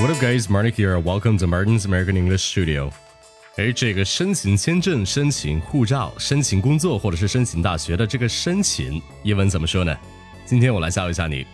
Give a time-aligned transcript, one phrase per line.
[0.00, 0.50] What up, guys?
[0.50, 0.98] Martin here.
[0.98, 2.90] Welcome to Martin's American English Studio.
[3.56, 9.96] 哎，这个申请签证、申请护照、申请工作或者是申请大学的这个申请，英文怎么说呢？
[10.44, 11.46] 今天我来教一下你。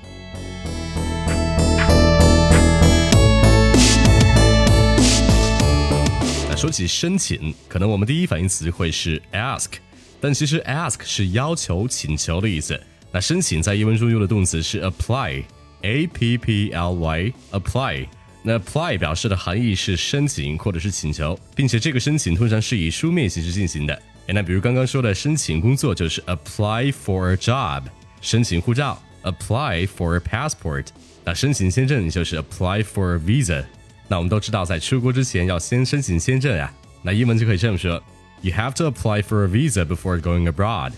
[6.48, 9.72] 那说起申请，可能我们第一反应词会是 ask，
[10.20, 12.80] 但其实 ask 是要求、请求的意思。
[13.12, 18.06] 那申请在英文中用的动词是 apply，a p p l y，apply。
[18.43, 23.93] 那 apply 表示的含义是申请或者是请求，并且这个申请通常是以书面形式进行的。
[24.27, 27.83] 哎，那比如刚刚说的申请工作就是 apply for a job，
[28.21, 30.87] 申请护照 apply for a passport，
[31.23, 33.63] 那申请签证就是 apply for a visa。
[34.07, 36.71] 那我们都知道，在出国之前要先申请签证呀。
[37.01, 38.01] 那英文就可以这么说：
[38.41, 40.93] You have to apply for a visa before going abroad.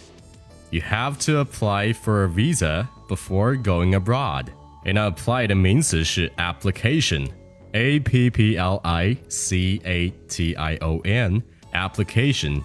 [0.69, 4.47] You have to apply for a visa before going abroad.
[4.85, 12.61] 哎，那 apply 的名词是 application，a p p l i c a t i o n，application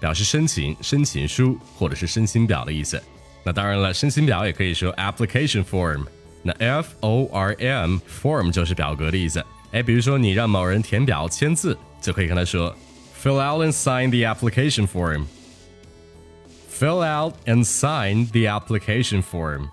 [0.00, 3.02] 表示申请、申请书或者是申请表的意思。
[3.42, 6.06] 那当然了，申请表也可以说 application form。
[6.42, 9.44] 那 f o r m form 就是表格的意思。
[9.72, 12.74] 哎，比如说你让某人填表签字，就可以跟他说
[13.22, 19.68] fill out and sign the application form。fill out and sign the application form。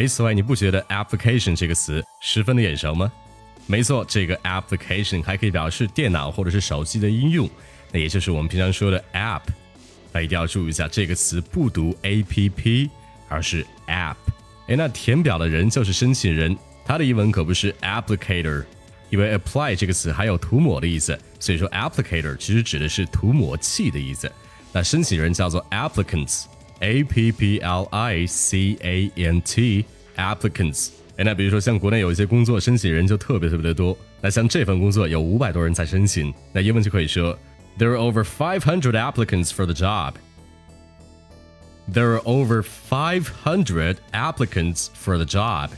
[0.00, 3.12] 哎，此外，你不觉得 application 这个词十分的眼熟吗？
[3.66, 7.46] 没错，这个 application 还可以表示电脑或者是手机的应用，
[7.92, 9.42] 那也就是我们平常说的 app。
[10.10, 12.88] 那一定要注意一下，这个词不读 a p p，
[13.28, 14.16] 而是 app。
[14.68, 18.64] 哎，那填表的人就是申请人，他的英文可不是 applicator，
[19.10, 24.32] 因为 apply 这个词还有涂抹的意思，所以说 applicator 其实指的是涂抹器的意思。
[24.72, 26.44] 那申请人叫做 applicants。
[26.79, 29.85] A P P L I C A N T
[30.17, 30.89] applicants。
[31.17, 37.37] 哎，那比如说像国内有一些工作申请人就特别特别的多，那像这份工作有五百多人在申请，那英文就可以说
[37.77, 40.15] There are over five hundred applicants for the job.
[41.91, 45.69] There are over five hundred applicants for the job.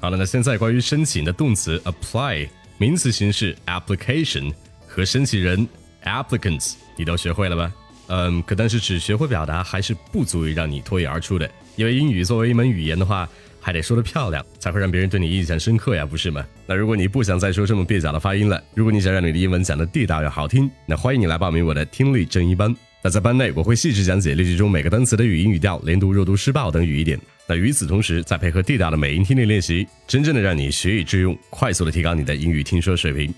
[0.00, 4.52] 好了，那现在关于申请的动词 apply，名词形式 application
[4.86, 5.66] 和申请人
[6.04, 7.72] applicants，你都学会了吗？
[8.13, 13.27] 嗯，可但是只学会表达还是不足以让你脱颖而出的，因为英语作为一门语言的话，
[13.61, 16.45] 还得说得漂亮，才会让别人对你印象深刻呀，不是吗？
[16.67, 22.75] 那如果你不想再说这么蹩脚的发音了，如果你想让你的英文讲得地道又好听，那欢迎你来报名我的听力正一班。
[23.01, 27.17] 那在班内，我会细致讲解例句中每个单词的语音语调、连读、弱读、失爆等语义点。
[27.47, 33.33] 那与此同时，再配合地道的美音听力练习，真正的让你学以致用，快速的提高你的英语听说水平。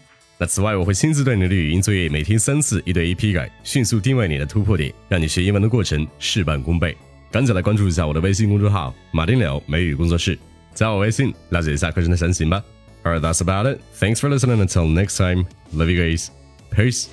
[0.46, 6.96] 此外，我会亲自对你的语音作业每天三次，一对一批改，迅速定位你的突破点，让你学英文的过程事半功倍。
[7.32, 10.38] 赶紧来关注一下我的微信公众号“马丁柳美语工作室”，
[10.74, 12.64] 加我微信了解一下课程的详情吧。
[13.04, 13.80] Alright, that's about it.
[14.00, 14.66] Thanks for listening.
[14.66, 16.30] Until next time, love you guys.
[16.72, 17.08] Peace.